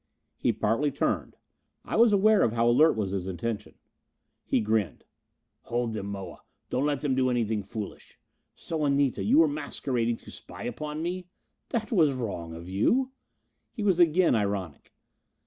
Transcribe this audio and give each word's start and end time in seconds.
He 0.35 0.51
partly 0.51 0.89
turned. 0.89 1.37
I 1.85 1.95
was 1.95 2.11
aware 2.11 2.41
of 2.41 2.53
how 2.53 2.67
alert 2.67 2.95
was 2.97 3.11
his 3.11 3.27
attention. 3.27 3.75
He 4.43 4.59
grinned. 4.59 5.03
"Hold 5.65 5.93
them, 5.93 6.07
Moa 6.07 6.41
don't 6.71 6.87
let 6.87 7.01
them 7.01 7.13
do 7.13 7.29
anything 7.29 7.61
foolish. 7.61 8.17
So, 8.55 8.83
Anita, 8.83 9.23
you 9.23 9.37
were 9.37 9.47
masquerading 9.47 10.17
to 10.17 10.31
spy 10.31 10.63
upon 10.63 11.03
me? 11.03 11.27
That 11.69 11.91
was 11.91 12.13
wrong 12.13 12.55
of 12.55 12.67
you." 12.67 13.11
He 13.73 13.83
was 13.83 13.99
again 13.99 14.33
ironic. 14.33 14.91